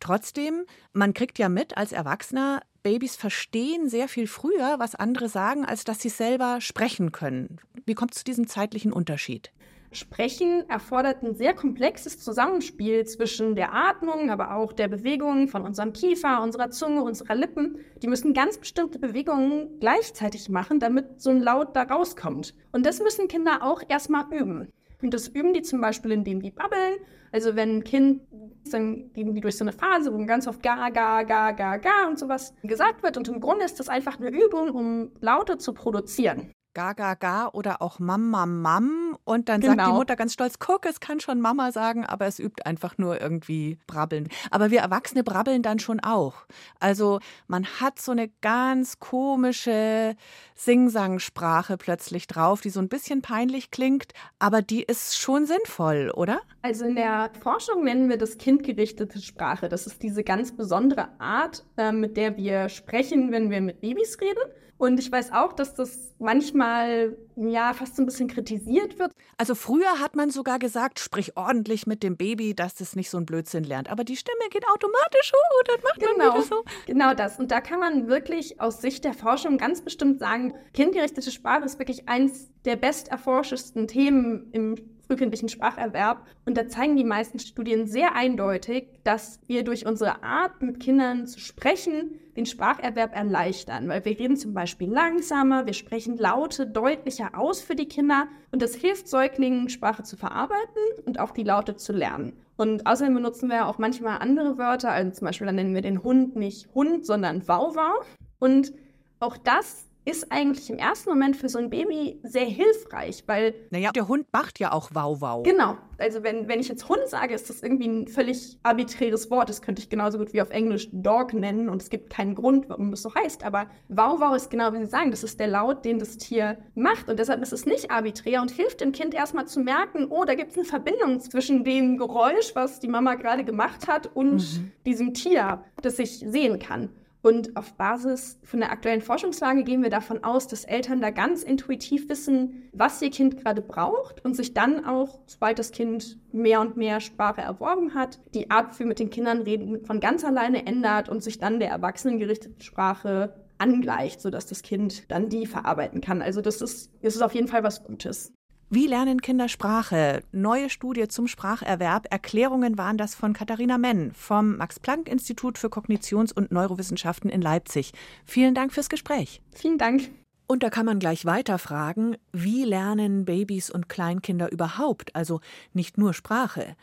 Trotzdem, 0.00 0.64
man 0.92 1.12
kriegt 1.12 1.38
ja 1.38 1.48
mit 1.48 1.76
als 1.76 1.92
Erwachsener, 1.92 2.62
Babys 2.86 3.16
verstehen 3.16 3.88
sehr 3.88 4.06
viel 4.06 4.28
früher, 4.28 4.76
was 4.78 4.94
andere 4.94 5.28
sagen, 5.28 5.64
als 5.64 5.82
dass 5.82 5.98
sie 5.98 6.08
selber 6.08 6.60
sprechen 6.60 7.10
können. 7.10 7.58
Wie 7.84 7.94
kommt 7.94 8.12
es 8.12 8.18
zu 8.18 8.24
diesem 8.24 8.46
zeitlichen 8.46 8.92
Unterschied? 8.92 9.50
Sprechen 9.90 10.70
erfordert 10.70 11.24
ein 11.24 11.34
sehr 11.34 11.52
komplexes 11.52 12.20
Zusammenspiel 12.20 13.04
zwischen 13.04 13.56
der 13.56 13.74
Atmung, 13.74 14.30
aber 14.30 14.54
auch 14.54 14.72
der 14.72 14.86
Bewegung 14.86 15.48
von 15.48 15.62
unserem 15.62 15.92
Kiefer, 15.94 16.40
unserer 16.40 16.70
Zunge, 16.70 17.02
unserer 17.02 17.34
Lippen. 17.34 17.80
Die 18.02 18.06
müssen 18.06 18.34
ganz 18.34 18.56
bestimmte 18.56 19.00
Bewegungen 19.00 19.80
gleichzeitig 19.80 20.48
machen, 20.48 20.78
damit 20.78 21.20
so 21.20 21.30
ein 21.30 21.42
Laut 21.42 21.74
da 21.74 21.82
rauskommt. 21.82 22.54
Und 22.70 22.86
das 22.86 23.00
müssen 23.00 23.26
Kinder 23.26 23.64
auch 23.64 23.82
erstmal 23.88 24.32
üben. 24.32 24.72
Und 25.02 25.12
das 25.12 25.28
üben 25.28 25.52
die 25.52 25.62
zum 25.62 25.80
Beispiel, 25.80 26.12
indem 26.12 26.40
die 26.40 26.50
babbeln. 26.50 26.96
Also 27.32 27.54
wenn 27.54 27.78
ein 27.78 27.84
Kind, 27.84 28.22
dann 28.70 29.12
gehen 29.12 29.34
die 29.34 29.40
durch 29.40 29.56
so 29.56 29.64
eine 29.64 29.72
Phase, 29.72 30.12
wo 30.12 30.24
ganz 30.26 30.46
oft 30.48 30.62
ga, 30.62 30.88
ga, 30.90 31.22
ga, 31.22 31.52
ga, 31.52 31.76
ga 31.76 32.08
und 32.08 32.18
sowas 32.18 32.54
gesagt 32.62 33.02
wird. 33.02 33.16
Und 33.16 33.28
im 33.28 33.40
Grunde 33.40 33.64
ist 33.64 33.78
das 33.78 33.88
einfach 33.88 34.18
eine 34.18 34.30
Übung, 34.30 34.70
um 34.70 35.10
Laute 35.20 35.58
zu 35.58 35.74
produzieren. 35.74 36.50
Ga, 36.76 36.92
ga, 36.92 37.14
ga 37.14 37.48
oder 37.54 37.80
auch 37.80 38.00
Mam, 38.00 38.28
Mam, 38.28 38.60
Mam. 38.60 39.16
Und 39.24 39.48
dann 39.48 39.62
genau. 39.62 39.70
sagt 39.70 39.80
die 39.80 39.84
genau. 39.86 39.96
Mutter 39.96 40.14
ganz 40.14 40.34
stolz, 40.34 40.58
guck, 40.58 40.84
es 40.84 41.00
kann 41.00 41.20
schon 41.20 41.40
Mama 41.40 41.72
sagen, 41.72 42.04
aber 42.04 42.26
es 42.26 42.38
übt 42.38 42.66
einfach 42.66 42.98
nur 42.98 43.18
irgendwie 43.18 43.78
Brabbeln. 43.86 44.28
Aber 44.50 44.70
wir 44.70 44.80
Erwachsene 44.80 45.24
brabbeln 45.24 45.62
dann 45.62 45.78
schon 45.78 46.00
auch. 46.00 46.44
Also 46.78 47.18
man 47.46 47.64
hat 47.80 47.98
so 47.98 48.12
eine 48.12 48.28
ganz 48.42 48.98
komische 48.98 50.16
Singsangsprache 50.54 51.78
plötzlich 51.78 52.26
drauf, 52.26 52.60
die 52.60 52.68
so 52.68 52.80
ein 52.80 52.90
bisschen 52.90 53.22
peinlich 53.22 53.70
klingt, 53.70 54.12
aber 54.38 54.60
die 54.60 54.82
ist 54.82 55.16
schon 55.16 55.46
sinnvoll, 55.46 56.10
oder? 56.14 56.42
Also 56.60 56.84
in 56.84 56.94
der 56.94 57.30
Forschung 57.40 57.84
nennen 57.84 58.10
wir 58.10 58.18
das 58.18 58.36
kindgerichtete 58.36 59.18
Sprache. 59.22 59.70
Das 59.70 59.86
ist 59.86 60.02
diese 60.02 60.22
ganz 60.22 60.54
besondere 60.54 61.08
Art, 61.20 61.64
äh, 61.78 61.90
mit 61.90 62.18
der 62.18 62.36
wir 62.36 62.68
sprechen, 62.68 63.32
wenn 63.32 63.48
wir 63.48 63.62
mit 63.62 63.80
Babys 63.80 64.20
reden. 64.20 64.42
Und 64.78 64.98
ich 65.00 65.10
weiß 65.10 65.32
auch, 65.32 65.54
dass 65.54 65.74
das 65.74 66.14
manchmal 66.18 67.16
ja 67.34 67.72
fast 67.72 67.96
so 67.96 68.02
ein 68.02 68.06
bisschen 68.06 68.28
kritisiert 68.28 68.98
wird. 68.98 69.12
Also 69.38 69.54
früher 69.54 70.00
hat 70.00 70.16
man 70.16 70.30
sogar 70.30 70.58
gesagt, 70.58 71.00
sprich 71.00 71.36
ordentlich 71.36 71.86
mit 71.86 72.02
dem 72.02 72.16
Baby, 72.16 72.54
dass 72.54 72.74
das 72.74 72.94
nicht 72.94 73.08
so 73.08 73.16
ein 73.16 73.24
Blödsinn 73.24 73.64
lernt. 73.64 73.88
Aber 73.90 74.04
die 74.04 74.16
Stimme 74.16 74.48
geht 74.50 74.68
automatisch 74.68 75.32
hoch, 75.32 75.62
dann 75.64 75.80
macht 75.82 76.00
genau, 76.00 76.16
man 76.18 76.34
wieder 76.34 76.42
so. 76.42 76.64
Genau 76.86 77.14
das. 77.14 77.38
Und 77.38 77.50
da 77.50 77.60
kann 77.62 77.80
man 77.80 78.08
wirklich 78.08 78.60
aus 78.60 78.82
Sicht 78.82 79.04
der 79.04 79.14
Forschung 79.14 79.56
ganz 79.56 79.80
bestimmt 79.80 80.18
sagen, 80.18 80.54
kindgerichtete 80.74 81.30
Sprache 81.30 81.64
ist 81.64 81.78
wirklich 81.78 82.08
eins 82.08 82.50
der 82.66 82.76
best 82.76 83.08
erforschesten 83.08 83.88
Themen 83.88 84.50
im 84.52 84.95
frühkindlichen 85.06 85.48
Spracherwerb. 85.48 86.26
Und 86.44 86.56
da 86.56 86.68
zeigen 86.68 86.96
die 86.96 87.04
meisten 87.04 87.38
Studien 87.38 87.86
sehr 87.86 88.14
eindeutig, 88.14 88.88
dass 89.04 89.40
wir 89.46 89.64
durch 89.64 89.86
unsere 89.86 90.22
Art, 90.22 90.62
mit 90.62 90.80
Kindern 90.80 91.26
zu 91.26 91.40
sprechen, 91.40 92.18
den 92.36 92.46
Spracherwerb 92.46 93.14
erleichtern. 93.14 93.88
Weil 93.88 94.04
wir 94.04 94.18
reden 94.18 94.36
zum 94.36 94.54
Beispiel 94.54 94.90
langsamer, 94.90 95.66
wir 95.66 95.72
sprechen 95.72 96.16
Laute 96.16 96.66
deutlicher 96.66 97.38
aus 97.38 97.60
für 97.60 97.74
die 97.74 97.88
Kinder 97.88 98.28
und 98.52 98.62
das 98.62 98.74
hilft 98.74 99.08
Säuglingen, 99.08 99.68
Sprache 99.68 100.02
zu 100.02 100.16
verarbeiten 100.16 100.82
und 101.04 101.18
auch 101.20 101.30
die 101.30 101.44
Laute 101.44 101.76
zu 101.76 101.92
lernen. 101.92 102.34
Und 102.56 102.86
außerdem 102.86 103.14
benutzen 103.14 103.50
wir 103.50 103.66
auch 103.66 103.78
manchmal 103.78 104.18
andere 104.18 104.58
Wörter, 104.58 104.90
also 104.90 105.10
zum 105.10 105.26
Beispiel 105.26 105.46
dann 105.46 105.56
nennen 105.56 105.74
wir 105.74 105.82
den 105.82 106.02
Hund 106.02 106.36
nicht 106.36 106.74
Hund, 106.74 107.04
sondern 107.04 107.46
Wauwau. 107.48 108.02
Und 108.38 108.72
auch 109.20 109.36
das 109.36 109.85
ist 110.06 110.30
eigentlich 110.30 110.70
im 110.70 110.78
ersten 110.78 111.10
Moment 111.10 111.36
für 111.36 111.48
so 111.48 111.58
ein 111.58 111.68
Baby 111.68 112.20
sehr 112.22 112.46
hilfreich, 112.46 113.24
weil. 113.26 113.54
Naja, 113.70 113.90
der 113.90 114.06
Hund 114.06 114.26
macht 114.32 114.60
ja 114.60 114.72
auch 114.72 114.90
Wow-Wow. 114.94 115.42
Genau. 115.42 115.76
Also, 115.98 116.22
wenn, 116.22 116.46
wenn 116.46 116.60
ich 116.60 116.68
jetzt 116.68 116.88
Hund 116.88 117.00
sage, 117.06 117.34
ist 117.34 117.50
das 117.50 117.62
irgendwie 117.62 117.88
ein 117.88 118.06
völlig 118.06 118.56
arbiträres 118.62 119.30
Wort. 119.30 119.48
Das 119.48 119.62
könnte 119.62 119.82
ich 119.82 119.88
genauso 119.88 120.18
gut 120.18 120.32
wie 120.32 120.40
auf 120.40 120.50
Englisch 120.50 120.88
Dog 120.92 121.34
nennen 121.34 121.68
und 121.68 121.82
es 121.82 121.90
gibt 121.90 122.10
keinen 122.10 122.36
Grund, 122.36 122.68
warum 122.68 122.92
das 122.92 123.02
so 123.02 123.12
heißt. 123.14 123.44
Aber 123.44 123.66
Wow-Wow 123.88 124.36
ist 124.36 124.48
genau 124.48 124.72
wie 124.72 124.78
Sie 124.78 124.86
sagen, 124.86 125.10
das 125.10 125.24
ist 125.24 125.40
der 125.40 125.48
Laut, 125.48 125.84
den 125.84 125.98
das 125.98 126.16
Tier 126.18 126.58
macht. 126.76 127.08
Und 127.08 127.18
deshalb 127.18 127.42
ist 127.42 127.52
es 127.52 127.66
nicht 127.66 127.90
arbiträr 127.90 128.40
und 128.40 128.52
hilft 128.52 128.80
dem 128.80 128.92
Kind 128.92 129.12
erstmal 129.12 129.46
zu 129.48 129.58
merken, 129.58 130.06
oh, 130.08 130.24
da 130.24 130.34
gibt 130.34 130.52
es 130.52 130.56
eine 130.56 130.66
Verbindung 130.66 131.18
zwischen 131.18 131.64
dem 131.64 131.96
Geräusch, 131.96 132.54
was 132.54 132.78
die 132.78 132.88
Mama 132.88 133.16
gerade 133.16 133.42
gemacht 133.42 133.88
hat, 133.88 134.14
und 134.14 134.36
mhm. 134.36 134.72
diesem 134.84 135.14
Tier, 135.14 135.64
das 135.82 135.98
ich 135.98 136.20
sehen 136.20 136.60
kann. 136.60 136.90
Und 137.22 137.56
auf 137.56 137.74
Basis 137.74 138.38
von 138.44 138.60
der 138.60 138.70
aktuellen 138.70 139.00
Forschungslage 139.00 139.64
gehen 139.64 139.82
wir 139.82 139.90
davon 139.90 140.22
aus, 140.22 140.46
dass 140.46 140.64
Eltern 140.64 141.00
da 141.00 141.10
ganz 141.10 141.42
intuitiv 141.42 142.08
wissen, 142.08 142.68
was 142.72 143.02
ihr 143.02 143.10
Kind 143.10 143.36
gerade 143.38 143.62
braucht 143.62 144.24
und 144.24 144.36
sich 144.36 144.54
dann 144.54 144.84
auch, 144.84 145.18
sobald 145.26 145.58
das 145.58 145.72
Kind 145.72 146.18
mehr 146.32 146.60
und 146.60 146.76
mehr 146.76 147.00
Sprache 147.00 147.40
erworben 147.40 147.94
hat, 147.94 148.20
die 148.34 148.50
Art, 148.50 148.78
wie 148.78 148.84
mit 148.84 149.00
den 149.00 149.10
Kindern 149.10 149.42
reden, 149.42 149.84
von 149.84 149.98
ganz 149.98 150.24
alleine 150.24 150.66
ändert 150.66 151.08
und 151.08 151.22
sich 151.22 151.38
dann 151.38 151.58
der 151.58 151.70
erwachsenengerichteten 151.70 152.60
Sprache 152.60 153.34
angleicht, 153.58 154.20
sodass 154.20 154.46
das 154.46 154.62
Kind 154.62 155.10
dann 155.10 155.28
die 155.28 155.46
verarbeiten 155.46 156.00
kann. 156.00 156.22
Also 156.22 156.40
das 156.40 156.60
ist, 156.60 156.92
das 157.02 157.16
ist 157.16 157.22
auf 157.22 157.34
jeden 157.34 157.48
Fall 157.48 157.62
was 157.62 157.82
Gutes. 157.84 158.32
Wie 158.68 158.88
lernen 158.88 159.22
Kinder 159.22 159.48
Sprache? 159.48 160.24
Neue 160.32 160.70
Studie 160.70 161.06
zum 161.06 161.28
Spracherwerb. 161.28 162.08
Erklärungen 162.10 162.76
waren 162.76 162.98
das 162.98 163.14
von 163.14 163.32
Katharina 163.32 163.78
Menn 163.78 164.10
vom 164.12 164.56
Max-Planck-Institut 164.56 165.56
für 165.56 165.68
Kognitions- 165.68 166.32
und 166.32 166.50
Neurowissenschaften 166.50 167.30
in 167.30 167.40
Leipzig. 167.40 167.92
Vielen 168.24 168.56
Dank 168.56 168.72
fürs 168.72 168.88
Gespräch. 168.88 169.40
Vielen 169.54 169.78
Dank. 169.78 170.10
Und 170.48 170.64
da 170.64 170.70
kann 170.70 170.84
man 170.84 170.98
gleich 170.98 171.24
weiter 171.24 171.58
fragen, 171.58 172.16
wie 172.32 172.64
lernen 172.64 173.24
Babys 173.24 173.70
und 173.70 173.88
Kleinkinder 173.88 174.50
überhaupt, 174.50 175.14
also 175.14 175.40
nicht 175.72 175.96
nur 175.96 176.12
Sprache? 176.12 176.74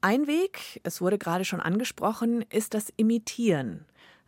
Ein 0.00 0.28
Weg, 0.28 0.80
es 0.84 1.00
wurde 1.00 1.18
gerade 1.18 1.44
schon 1.44 1.60
angesprochen, 1.60 2.44
ist 2.48 2.74
das 2.74 2.92
Imitieren. 2.96 3.86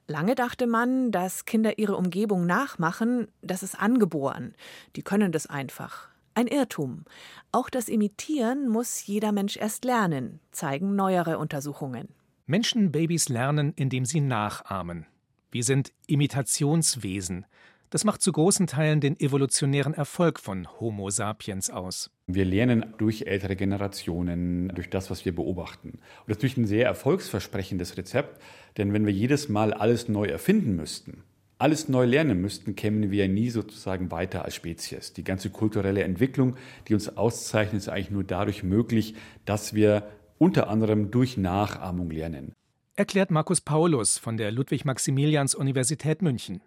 Lange 0.09 0.35
dachte 0.35 0.67
man, 0.67 1.12
dass 1.12 1.45
Kinder 1.45 1.79
ihre 1.79 1.95
Umgebung 1.95 2.47
nachmachen, 2.47 3.29
das 3.43 3.62
ist 3.62 3.81
angeboren. 3.81 4.57
Die 4.97 5.03
können 5.03 5.31
das 5.31 5.47
einfach. 5.47 6.11
Ein 6.40 6.47
Irrtum. 6.47 7.04
Auch 7.52 7.68
das 7.68 7.90
Imitieren 7.90 8.66
muss 8.66 9.06
jeder 9.06 9.30
Mensch 9.30 9.59
erst 9.59 9.85
lernen, 9.85 10.40
zeigen 10.52 10.97
neuere 10.97 11.37
Untersuchungen. 11.37 12.09
Menschenbabys 12.47 13.28
lernen, 13.28 13.75
indem 13.76 14.06
sie 14.06 14.23
nachahmen. 14.23 15.04
Wir 15.50 15.64
sind 15.64 15.92
Imitationswesen. 16.06 17.44
Das 17.90 18.04
macht 18.04 18.23
zu 18.23 18.32
großen 18.32 18.66
Teilen 18.66 19.02
den 19.02 19.20
evolutionären 19.20 19.92
Erfolg 19.92 20.40
von 20.40 20.66
Homo 20.80 21.11
sapiens 21.11 21.68
aus. 21.68 22.11
Wir 22.26 22.47
lernen 22.47 22.94
durch 22.97 23.26
ältere 23.26 23.54
Generationen, 23.54 24.68
durch 24.68 24.88
das, 24.88 25.11
was 25.11 25.26
wir 25.26 25.35
beobachten. 25.35 25.90
Und 25.90 26.00
das 26.28 26.38
ist 26.38 26.38
natürlich 26.38 26.56
ein 26.56 26.66
sehr 26.66 26.87
erfolgsversprechendes 26.87 27.99
Rezept, 27.99 28.40
denn 28.78 28.94
wenn 28.94 29.04
wir 29.04 29.12
jedes 29.12 29.50
Mal 29.50 29.75
alles 29.75 30.09
neu 30.09 30.25
erfinden 30.25 30.75
müssten, 30.75 31.23
alles 31.61 31.88
neu 31.88 32.07
lernen 32.07 32.40
müssten, 32.40 32.75
kämen 32.75 33.11
wir 33.11 33.29
nie 33.29 33.50
sozusagen 33.50 34.11
weiter 34.11 34.45
als 34.45 34.55
Spezies. 34.55 35.12
Die 35.12 35.25
ganze 35.25 35.50
kulturelle 35.50 36.02
Entwicklung, 36.02 36.57
die 36.88 36.95
uns 36.95 37.17
auszeichnet, 37.17 37.83
ist 37.83 37.88
eigentlich 37.88 38.11
nur 38.11 38.25
dadurch 38.25 38.62
möglich, 38.62 39.14
dass 39.45 39.75
wir 39.75 40.09
unter 40.38 40.69
anderem 40.69 41.11
durch 41.11 41.37
Nachahmung 41.37 42.11
lernen. 42.11 42.55
Erklärt 42.97 43.31
Markus 43.31 43.61
Paulus 43.61 44.17
von 44.19 44.37
der 44.37 44.50
Ludwig-Maximilians-Universität 44.52 46.23
München. 46.23 46.62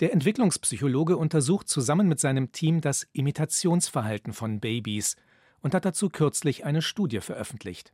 Der 0.00 0.12
Entwicklungspsychologe 0.12 1.16
untersucht 1.16 1.68
zusammen 1.68 2.08
mit 2.08 2.20
seinem 2.20 2.52
Team 2.52 2.80
das 2.80 3.06
Imitationsverhalten 3.12 4.32
von 4.32 4.60
Babys 4.60 5.16
und 5.60 5.74
hat 5.74 5.84
dazu 5.84 6.08
kürzlich 6.10 6.64
eine 6.64 6.82
Studie 6.82 7.20
veröffentlicht. 7.20 7.92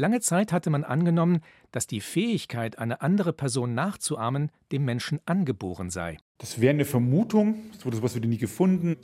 Lange 0.00 0.20
Zeit 0.20 0.50
hatte 0.50 0.70
man 0.70 0.82
angenommen, 0.82 1.40
dass 1.72 1.86
die 1.86 2.00
Fähigkeit, 2.00 2.78
eine 2.78 3.02
andere 3.02 3.34
Person 3.34 3.74
nachzuahmen, 3.74 4.50
dem 4.72 4.86
Menschen 4.86 5.20
angeboren 5.26 5.90
sei. 5.90 6.16
Das 6.38 6.58
wäre 6.58 6.70
eine 6.70 6.86
Vermutung, 6.86 7.56
so 7.78 7.90
das 7.90 8.00
was 8.00 8.14
wir 8.14 8.26
nie 8.26 8.38
gefunden. 8.38 8.96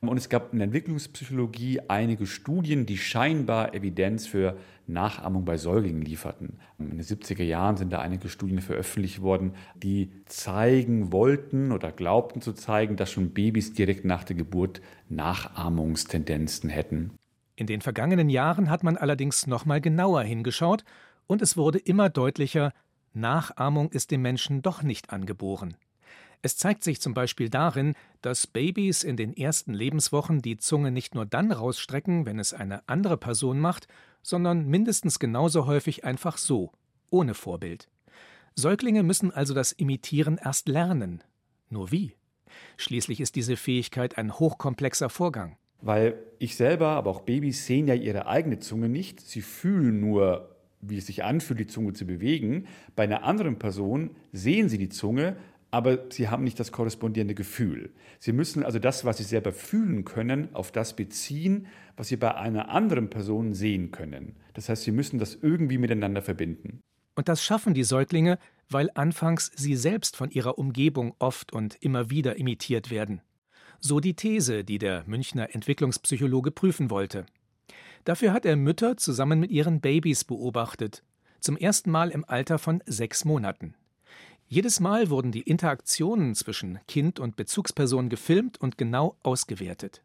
Und 0.00 0.16
es 0.16 0.30
gab 0.30 0.54
in 0.54 0.60
der 0.60 0.64
Entwicklungspsychologie 0.64 1.80
einige 1.88 2.24
Studien, 2.24 2.86
die 2.86 2.96
scheinbar 2.96 3.74
Evidenz 3.74 4.26
für 4.26 4.56
Nachahmung 4.86 5.44
bei 5.44 5.58
Säuglingen 5.58 6.00
lieferten. 6.00 6.58
In 6.78 6.88
den 6.88 7.02
70er 7.02 7.42
Jahren 7.42 7.76
sind 7.76 7.92
da 7.92 8.00
einige 8.00 8.30
Studien 8.30 8.62
veröffentlicht 8.62 9.20
worden, 9.20 9.52
die 9.76 10.10
zeigen 10.24 11.12
wollten 11.12 11.70
oder 11.70 11.92
glaubten 11.92 12.40
zu 12.40 12.54
zeigen, 12.54 12.96
dass 12.96 13.12
schon 13.12 13.34
Babys 13.34 13.74
direkt 13.74 14.06
nach 14.06 14.24
der 14.24 14.36
Geburt 14.36 14.80
Nachahmungstendenzen 15.10 16.70
hätten. 16.70 17.10
In 17.60 17.66
den 17.66 17.82
vergangenen 17.82 18.30
Jahren 18.30 18.70
hat 18.70 18.82
man 18.82 18.96
allerdings 18.96 19.46
noch 19.46 19.66
mal 19.66 19.82
genauer 19.82 20.22
hingeschaut 20.22 20.82
und 21.26 21.42
es 21.42 21.58
wurde 21.58 21.78
immer 21.78 22.08
deutlicher, 22.08 22.72
Nachahmung 23.12 23.92
ist 23.92 24.10
dem 24.10 24.22
Menschen 24.22 24.62
doch 24.62 24.82
nicht 24.82 25.10
angeboren. 25.10 25.76
Es 26.40 26.56
zeigt 26.56 26.82
sich 26.82 27.02
zum 27.02 27.12
Beispiel 27.12 27.50
darin, 27.50 27.96
dass 28.22 28.46
Babys 28.46 29.02
in 29.02 29.18
den 29.18 29.36
ersten 29.36 29.74
Lebenswochen 29.74 30.40
die 30.40 30.56
Zunge 30.56 30.90
nicht 30.90 31.14
nur 31.14 31.26
dann 31.26 31.52
rausstrecken, 31.52 32.24
wenn 32.24 32.38
es 32.38 32.54
eine 32.54 32.88
andere 32.88 33.18
Person 33.18 33.60
macht, 33.60 33.88
sondern 34.22 34.64
mindestens 34.66 35.18
genauso 35.18 35.66
häufig 35.66 36.02
einfach 36.02 36.38
so, 36.38 36.72
ohne 37.10 37.34
Vorbild. 37.34 37.90
Säuglinge 38.54 39.02
müssen 39.02 39.32
also 39.32 39.52
das 39.52 39.72
Imitieren 39.72 40.40
erst 40.42 40.66
lernen. 40.66 41.22
Nur 41.68 41.92
wie? 41.92 42.16
Schließlich 42.78 43.20
ist 43.20 43.36
diese 43.36 43.58
Fähigkeit 43.58 44.16
ein 44.16 44.38
hochkomplexer 44.38 45.10
Vorgang. 45.10 45.58
Weil 45.82 46.14
ich 46.38 46.56
selber, 46.56 46.88
aber 46.88 47.10
auch 47.10 47.20
Babys 47.20 47.66
sehen 47.66 47.88
ja 47.88 47.94
ihre 47.94 48.26
eigene 48.26 48.58
Zunge 48.58 48.88
nicht. 48.88 49.20
Sie 49.20 49.42
fühlen 49.42 50.00
nur, 50.00 50.56
wie 50.80 50.98
es 50.98 51.06
sich 51.06 51.24
anfühlt, 51.24 51.60
die 51.60 51.66
Zunge 51.66 51.92
zu 51.92 52.06
bewegen. 52.06 52.66
Bei 52.96 53.04
einer 53.04 53.24
anderen 53.24 53.58
Person 53.58 54.10
sehen 54.32 54.68
sie 54.68 54.78
die 54.78 54.88
Zunge, 54.88 55.36
aber 55.70 56.10
sie 56.10 56.28
haben 56.28 56.44
nicht 56.44 56.58
das 56.58 56.72
korrespondierende 56.72 57.34
Gefühl. 57.34 57.90
Sie 58.18 58.32
müssen 58.32 58.64
also 58.64 58.78
das, 58.78 59.04
was 59.04 59.18
sie 59.18 59.24
selber 59.24 59.52
fühlen 59.52 60.04
können, 60.04 60.54
auf 60.54 60.72
das 60.72 60.96
beziehen, 60.96 61.66
was 61.96 62.08
sie 62.08 62.16
bei 62.16 62.34
einer 62.34 62.70
anderen 62.70 63.08
Person 63.08 63.54
sehen 63.54 63.90
können. 63.90 64.36
Das 64.54 64.68
heißt, 64.68 64.82
sie 64.82 64.92
müssen 64.92 65.18
das 65.18 65.36
irgendwie 65.40 65.78
miteinander 65.78 66.22
verbinden. 66.22 66.80
Und 67.14 67.28
das 67.28 67.44
schaffen 67.44 67.74
die 67.74 67.84
Säuglinge, 67.84 68.38
weil 68.68 68.90
anfangs 68.94 69.50
sie 69.54 69.76
selbst 69.76 70.16
von 70.16 70.30
ihrer 70.30 70.58
Umgebung 70.58 71.14
oft 71.18 71.52
und 71.52 71.76
immer 71.80 72.10
wieder 72.10 72.36
imitiert 72.36 72.90
werden. 72.90 73.20
So 73.80 73.98
die 73.98 74.14
These, 74.14 74.62
die 74.62 74.78
der 74.78 75.04
Münchner 75.06 75.54
Entwicklungspsychologe 75.54 76.50
prüfen 76.50 76.90
wollte. 76.90 77.24
Dafür 78.04 78.32
hat 78.32 78.44
er 78.44 78.56
Mütter 78.56 78.98
zusammen 78.98 79.40
mit 79.40 79.50
ihren 79.50 79.80
Babys 79.80 80.24
beobachtet, 80.24 81.02
zum 81.40 81.56
ersten 81.56 81.90
Mal 81.90 82.10
im 82.10 82.24
Alter 82.26 82.58
von 82.58 82.82
sechs 82.84 83.24
Monaten. 83.24 83.74
Jedes 84.48 84.80
Mal 84.80 85.08
wurden 85.10 85.32
die 85.32 85.42
Interaktionen 85.42 86.34
zwischen 86.34 86.78
Kind 86.88 87.20
und 87.20 87.36
Bezugsperson 87.36 88.08
gefilmt 88.08 88.60
und 88.60 88.76
genau 88.76 89.16
ausgewertet. 89.22 90.02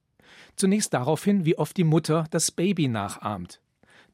Zunächst 0.55 0.93
daraufhin, 0.93 1.45
wie 1.45 1.57
oft 1.57 1.75
die 1.75 1.83
Mutter 1.83 2.25
das 2.31 2.51
Baby 2.51 2.87
nachahmt. 2.87 3.59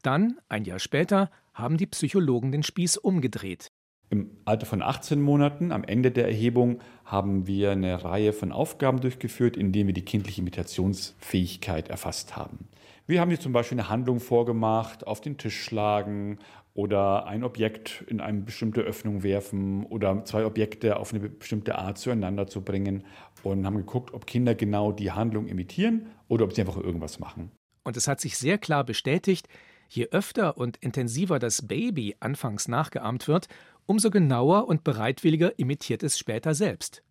Dann, 0.02 0.40
ein 0.50 0.66
Jahr 0.66 0.80
später, 0.80 1.30
haben 1.54 1.78
die 1.78 1.86
Psychologen 1.86 2.52
den 2.52 2.64
Spieß 2.64 2.98
umgedreht. 2.98 3.71
Im 4.12 4.30
Alter 4.44 4.66
von 4.66 4.82
18 4.82 5.22
Monaten, 5.22 5.72
am 5.72 5.86
Ende 5.86 6.12
der 6.12 6.28
Erhebung, 6.28 6.82
haben 7.06 7.48
wir 7.48 7.72
eine 7.72 8.04
Reihe 8.04 8.34
von 8.34 8.52
Aufgaben 8.52 9.00
durchgeführt, 9.00 9.56
in 9.56 9.72
denen 9.72 9.88
wir 9.88 9.94
die 9.94 10.04
kindliche 10.04 10.42
Imitationsfähigkeit 10.42 11.88
erfasst 11.88 12.36
haben. 12.36 12.68
Wir 13.08 13.22
haben 13.22 13.30
hier 13.30 13.40
zum 13.40 13.54
Beispiel 13.54 13.80
eine 13.80 13.88
Handlung 13.88 14.20
vorgemacht, 14.20 15.08
auf 15.08 15.22
den 15.22 15.38
Tisch 15.38 15.64
schlagen 15.64 16.40
oder 16.74 17.26
ein 17.26 17.46
Objekt 17.46 18.04
in 18.08 18.20
eine 18.20 18.42
bestimmte 18.42 18.82
Öffnung 18.82 19.24
werfen 19.24 19.86
oder 19.86 20.26
zwei 20.26 20.46
Objekte 20.46 20.98
auf 20.98 21.14
eine 21.14 21.30
bestimmte 21.30 21.78
Art 21.78 21.98
zueinander 21.98 22.48
zu 22.48 22.62
bringen 22.62 23.06
und 23.44 23.66
haben 23.66 23.78
geguckt, 23.78 24.14
ob 24.14 24.28
Kinder 24.28 24.56
genau 24.56 24.92
die 24.92 25.14
Handlung 25.14 25.48
imitieren 25.48 26.08
oder 26.28 26.44
ob 26.44 26.54
sie 26.54 26.60
einfach 26.60 26.76
irgendwas 26.78 27.20
machen. 27.20 27.50
Und 27.86 27.96
es 27.96 28.10
hat 28.10 28.20
sich 28.20 28.38
sehr 28.38 28.58
klar 28.58 28.84
bestätigt, 28.84 29.48
je 29.92 30.08
öfter 30.12 30.58
und 30.58 30.78
intensiver 30.78 31.38
das 31.38 31.68
Baby 31.68 32.16
anfangs 32.20 32.68
nachgeahmt 32.68 33.28
wird, 33.28 33.48
umso 33.86 34.10
genauer 34.10 34.68
und 34.68 34.84
bereitwilliger 34.84 35.58
imitiert 35.60 36.04
es 36.04 36.18
später 36.18 36.54
selbst. 36.54 37.04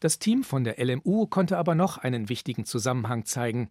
Das 0.00 0.18
Team 0.18 0.42
von 0.42 0.64
der 0.64 0.84
LMU 0.84 1.26
konnte 1.26 1.58
aber 1.58 1.74
noch 1.74 1.98
einen 1.98 2.28
wichtigen 2.28 2.64
Zusammenhang 2.64 3.24
zeigen. 3.24 3.70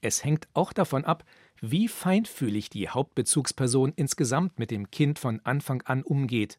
Es 0.00 0.24
hängt 0.24 0.48
auch 0.54 0.72
davon 0.72 1.04
ab, 1.04 1.24
wie 1.60 1.88
feinfühlig 1.88 2.70
die 2.70 2.88
Hauptbezugsperson 2.88 3.92
insgesamt 3.96 4.58
mit 4.58 4.70
dem 4.70 4.90
Kind 4.90 5.18
von 5.18 5.40
Anfang 5.44 5.82
an 5.82 6.02
umgeht. 6.02 6.58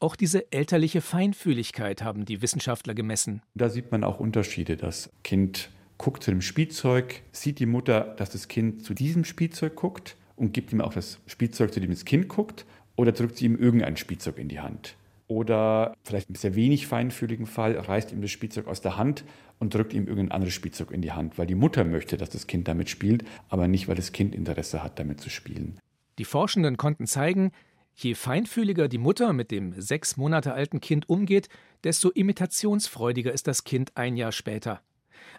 Auch 0.00 0.16
diese 0.16 0.50
elterliche 0.52 1.00
Feinfühligkeit 1.00 2.02
haben 2.02 2.24
die 2.24 2.42
Wissenschaftler 2.42 2.94
gemessen. 2.94 3.42
Da 3.54 3.68
sieht 3.68 3.92
man 3.92 4.04
auch 4.04 4.20
Unterschiede. 4.20 4.76
Das 4.76 5.10
Kind 5.22 5.70
guckt 5.96 6.24
zu 6.24 6.30
dem 6.30 6.42
Spielzeug, 6.42 7.22
sieht 7.30 7.60
die 7.60 7.66
Mutter, 7.66 8.14
dass 8.16 8.30
das 8.30 8.48
Kind 8.48 8.84
zu 8.84 8.94
diesem 8.94 9.24
Spielzeug 9.24 9.76
guckt 9.76 10.16
und 10.34 10.52
gibt 10.52 10.72
ihm 10.72 10.80
auch 10.80 10.92
das 10.92 11.20
Spielzeug, 11.26 11.72
zu 11.72 11.80
dem 11.80 11.90
das 11.90 12.04
Kind 12.04 12.28
guckt, 12.28 12.66
oder 12.96 13.12
drückt 13.12 13.36
sie 13.36 13.46
ihm 13.46 13.56
irgendein 13.56 13.96
Spielzeug 13.96 14.38
in 14.38 14.48
die 14.48 14.60
Hand. 14.60 14.96
Oder 15.28 15.96
vielleicht 16.04 16.28
ein 16.30 16.34
sehr 16.34 16.54
wenig 16.54 16.86
feinfühligen 16.86 17.46
Fall 17.46 17.78
reißt 17.78 18.12
ihm 18.12 18.20
das 18.20 18.30
Spielzeug 18.30 18.66
aus 18.66 18.82
der 18.82 18.98
Hand 18.98 19.24
und 19.58 19.74
drückt 19.74 19.94
ihm 19.94 20.06
irgendein 20.06 20.32
anderes 20.32 20.52
Spielzeug 20.52 20.90
in 20.90 21.00
die 21.00 21.12
Hand, 21.12 21.38
weil 21.38 21.46
die 21.46 21.54
Mutter 21.54 21.84
möchte, 21.84 22.16
dass 22.16 22.30
das 22.30 22.46
Kind 22.46 22.68
damit 22.68 22.90
spielt, 22.90 23.24
aber 23.48 23.68
nicht, 23.68 23.88
weil 23.88 23.94
das 23.94 24.12
Kind 24.12 24.34
Interesse 24.34 24.82
hat, 24.82 24.98
damit 24.98 25.20
zu 25.20 25.30
spielen. 25.30 25.78
Die 26.18 26.24
Forschenden 26.24 26.76
konnten 26.76 27.06
zeigen, 27.06 27.52
je 27.94 28.14
feinfühliger 28.14 28.88
die 28.88 28.98
Mutter 28.98 29.32
mit 29.32 29.50
dem 29.50 29.80
sechs 29.80 30.16
Monate 30.16 30.52
alten 30.52 30.80
Kind 30.80 31.08
umgeht, 31.08 31.48
desto 31.84 32.10
imitationsfreudiger 32.10 33.32
ist 33.32 33.46
das 33.46 33.64
Kind 33.64 33.96
ein 33.96 34.16
Jahr 34.16 34.32
später. 34.32 34.82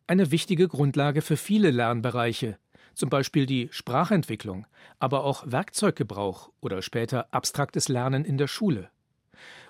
Eine 0.07 0.31
wichtige 0.31 0.67
Grundlage 0.67 1.21
für 1.21 1.37
viele 1.37 1.71
Lernbereiche, 1.71 2.57
zum 2.93 3.09
Beispiel 3.09 3.45
die 3.45 3.69
Sprachentwicklung, 3.71 4.65
aber 4.99 5.23
auch 5.23 5.43
Werkzeuggebrauch 5.45 6.51
oder 6.61 6.81
später 6.81 7.27
abstraktes 7.31 7.87
Lernen 7.87 8.25
in 8.25 8.37
der 8.37 8.47
Schule. 8.47 8.89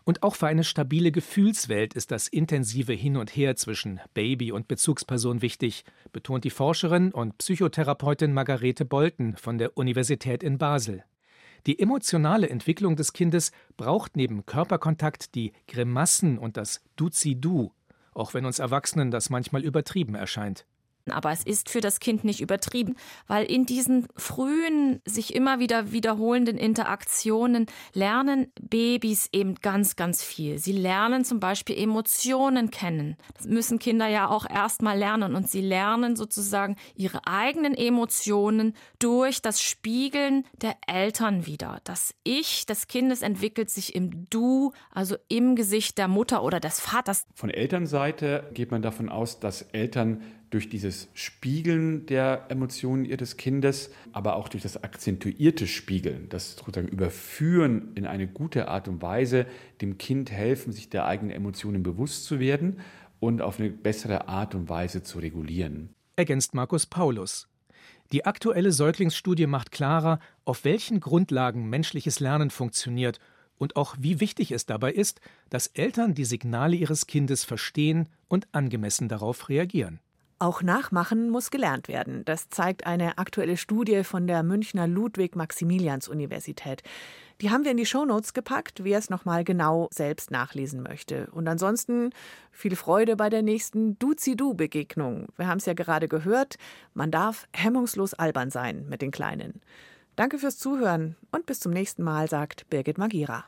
Und 0.06 0.22
auch 0.22 0.36
für 0.36 0.48
eine 0.48 0.66
stabile 0.66 1.12
Gefühlswelt 1.12 1.94
ist 1.94 2.12
das 2.12 2.28
intensive 2.28 2.94
Hin 2.94 3.16
und 3.16 3.36
Her 3.36 3.56
zwischen 3.56 4.02
Baby 4.14 4.52
und 4.52 4.68
Bezugsperson 4.68 5.42
wichtig, 5.42 5.86
betont 6.12 6.44
die 6.44 6.50
Forscherin 6.50 7.12
und 7.12 7.38
Psychotherapeutin 7.38 8.34
Margarete 8.34 8.84
Bolten 8.84 9.38
von 9.38 9.58
der 9.58 9.78
Universität 9.78 10.44
in 10.44 10.58
Basel. 10.58 11.04
Die 11.66 11.80
emotionale 11.80 12.50
Entwicklung 12.50 12.98
des 12.98 13.14
Kindes 13.14 13.54
braucht 13.78 14.18
neben 14.18 14.46
Körperkontakt 14.46 15.34
die 15.36 15.54
Grimassen 15.70 16.38
und 16.38 16.58
das 16.58 16.82
Duzi-Du, 16.98 17.72
auch 18.14 18.34
wenn 18.34 18.46
uns 18.46 18.60
Erwachsenen 18.60 19.12
das 19.12 19.30
manchmal 19.30 19.64
übertrieben 19.64 20.16
erscheint. 20.16 20.66
Aber 21.12 21.32
es 21.32 21.44
ist 21.44 21.70
für 21.70 21.82
das 21.82 22.00
Kind 22.00 22.24
nicht 22.24 22.42
übertrieben, 22.42 22.96
weil 23.28 23.46
in 23.46 23.66
diesen 23.66 24.08
frühen, 24.16 25.02
sich 25.06 25.36
immer 25.36 25.60
wieder 25.60 25.92
wiederholenden 25.92 26.58
Interaktionen 26.58 27.66
lernen 27.94 28.48
Babys 28.62 29.30
eben 29.32 29.56
ganz, 29.56 29.96
ganz 29.96 30.24
viel. 30.24 30.58
Sie 30.58 30.72
lernen 30.72 31.26
zum 31.26 31.40
Beispiel 31.40 31.78
Emotionen 31.78 32.72
kennen. 32.72 33.18
Das 33.36 33.48
müssen 33.48 33.80
Kinder 33.80 34.08
ja 34.08 34.30
auch 34.30 34.50
erstmal 34.50 34.98
lernen. 34.98 35.36
Und 35.36 35.50
sie 35.50 35.62
lernen 35.62 36.16
sozusagen 36.16 36.76
ihre 36.96 37.26
eigenen 37.28 37.76
Emotionen 37.76 38.74
durch 39.00 39.42
das 39.42 39.62
Spiegeln 39.62 40.46
der 40.62 40.76
Eltern 40.88 41.46
wieder. 41.46 41.82
Das 41.84 42.14
Ich 42.24 42.66
des 42.66 42.88
Kindes 42.88 43.22
entwickelt 43.22 43.70
sich 43.70 43.96
im 43.96 44.30
Du, 44.30 44.72
also 44.92 45.16
im 45.28 45.56
Gesicht 45.56 45.98
der 45.98 46.08
Mutter 46.08 46.44
oder 46.44 46.60
des 46.60 46.80
Vaters. 46.80 47.26
Von 47.36 47.50
Elternseite 47.50 48.50
geht 48.54 48.72
man 48.72 48.82
davon 48.82 49.10
aus, 49.10 49.40
dass 49.40 49.64
Eltern 49.74 50.22
durch 50.50 50.70
dieses 50.94 51.08
Spiegeln 51.14 52.06
der 52.06 52.46
Emotionen 52.50 53.06
ihres 53.06 53.38
Kindes, 53.38 53.90
aber 54.12 54.36
auch 54.36 54.48
durch 54.48 54.64
das 54.64 54.84
akzentuierte 54.84 55.66
Spiegeln, 55.68 56.30
das 56.30 56.56
sozusagen 56.56 56.88
Überführen 56.88 57.94
in 57.96 58.06
eine 58.06 58.28
gute 58.28 58.68
Art 58.68 58.88
und 58.88 59.02
Weise 59.02 59.46
dem 59.82 59.98
Kind 59.98 60.32
helfen, 60.32 60.72
sich 60.72 60.90
der 60.90 61.06
eigenen 61.06 61.36
Emotionen 61.36 61.84
bewusst 61.84 62.26
zu 62.26 62.40
werden 62.40 62.80
und 63.20 63.42
auf 63.42 63.60
eine 63.60 63.70
bessere 63.70 64.28
Art 64.28 64.54
und 64.54 64.70
Weise 64.70 65.02
zu 65.04 65.20
regulieren. 65.20 65.90
Ergänzt 66.16 66.54
Markus 66.54 66.86
Paulus. 66.86 67.48
Die 68.12 68.26
aktuelle 68.26 68.72
Säuglingsstudie 68.72 69.48
macht 69.48 69.72
klarer, 69.72 70.20
auf 70.46 70.64
welchen 70.64 71.00
Grundlagen 71.00 71.70
menschliches 71.70 72.20
Lernen 72.20 72.52
funktioniert 72.52 73.20
und 73.58 73.76
auch 73.78 73.96
wie 74.00 74.20
wichtig 74.20 74.52
es 74.52 74.68
dabei 74.68 74.92
ist, 74.92 75.22
dass 75.50 75.68
Eltern 75.68 76.14
die 76.14 76.26
Signale 76.26 76.76
ihres 76.76 77.08
Kindes 77.08 77.44
verstehen 77.44 78.08
und 78.28 78.48
angemessen 78.52 79.10
darauf 79.10 79.50
reagieren. 79.50 80.00
Auch 80.40 80.62
Nachmachen 80.62 81.30
muss 81.30 81.52
gelernt 81.52 81.88
werden. 81.88 82.26
Das 82.26 82.50
zeigt 82.50 82.86
eine 82.86 83.18
aktuelle 83.18 83.58
Studie 83.58 84.04
von 84.04 84.28
der 84.28 84.44
Münchner 84.44 84.88
Ludwig-Maximilians-Universität. 84.88 86.84
Die 87.42 87.50
haben 87.50 87.64
wir 87.64 87.72
in 87.72 87.78
die 87.78 87.86
Shownotes 87.86 88.34
gepackt, 88.34 88.84
wer 88.84 89.00
es 89.00 89.10
nochmal 89.10 89.44
genau 89.44 89.88
selbst 89.92 90.32
nachlesen 90.32 90.82
möchte. 90.82 91.28
Und 91.32 91.48
ansonsten 91.48 92.12
viel 92.52 92.76
Freude 92.76 93.16
bei 93.16 93.30
der 93.30 93.42
nächsten 93.42 93.98
Duzi-Du-Begegnung. 94.00 95.28
Wir 95.38 95.48
haben 95.48 95.58
es 95.58 95.66
ja 95.66 95.74
gerade 95.74 96.08
gehört, 96.08 96.58
man 96.94 97.12
darf 97.12 97.48
hemmungslos 97.54 98.14
albern 98.14 98.50
sein 98.50 98.88
mit 98.90 99.02
den 99.02 99.12
Kleinen. 99.12 99.62
Danke 100.16 100.38
fürs 100.38 100.58
Zuhören 100.58 101.16
und 101.32 101.46
bis 101.46 101.60
zum 101.60 101.72
nächsten 101.72 102.04
Mal, 102.04 102.30
sagt 102.30 102.70
Birgit 102.70 102.98
Magira. 102.98 103.46